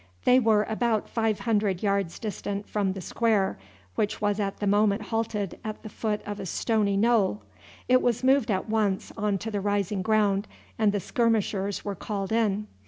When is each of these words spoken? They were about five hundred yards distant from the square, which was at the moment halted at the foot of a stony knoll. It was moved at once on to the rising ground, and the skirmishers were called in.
They 0.25 0.39
were 0.39 0.63
about 0.63 1.07
five 1.07 1.41
hundred 1.41 1.83
yards 1.83 2.17
distant 2.17 2.67
from 2.67 2.93
the 2.93 3.01
square, 3.01 3.59
which 3.93 4.19
was 4.19 4.39
at 4.39 4.57
the 4.57 4.65
moment 4.65 5.03
halted 5.03 5.59
at 5.63 5.83
the 5.83 5.89
foot 5.89 6.21
of 6.25 6.39
a 6.39 6.47
stony 6.47 6.97
knoll. 6.97 7.43
It 7.87 8.01
was 8.01 8.23
moved 8.23 8.49
at 8.49 8.67
once 8.67 9.11
on 9.15 9.37
to 9.37 9.51
the 9.51 9.61
rising 9.61 10.01
ground, 10.01 10.47
and 10.79 10.91
the 10.91 10.99
skirmishers 10.99 11.85
were 11.85 11.93
called 11.93 12.31
in. 12.31 12.65